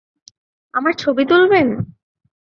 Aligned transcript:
আমার 0.73 0.93
ছবি 0.93 1.23
তুলবেন? 1.25 1.67